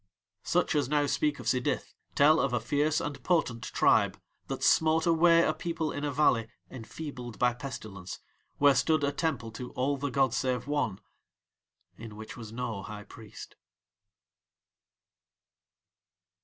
Such 0.41 0.73
as 0.73 0.89
now 0.89 1.05
speak 1.05 1.37
of 1.39 1.45
Sidith 1.47 1.93
tell 2.15 2.39
of 2.39 2.53
a 2.53 2.59
fierce 2.59 2.99
and 2.99 3.21
potent 3.23 3.61
tribe 3.65 4.19
that 4.47 4.63
smote 4.63 5.05
away 5.05 5.43
a 5.43 5.53
people 5.53 5.91
in 5.91 6.03
a 6.03 6.11
valley 6.11 6.47
enfeebled 6.71 7.37
by 7.37 7.53
pestilence, 7.53 8.17
where 8.57 8.73
stood 8.73 9.03
a 9.03 9.11
temple 9.11 9.51
to 9.51 9.69
"All 9.73 9.97
the 9.97 10.09
gods 10.09 10.37
save 10.37 10.65
One" 10.65 11.01
in 11.99 12.15
which 12.15 12.35
was 12.35 12.51
no 12.51 12.81
high 12.81 13.03
priest. 13.03 13.57